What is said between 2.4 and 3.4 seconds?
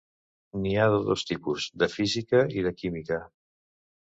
i de química.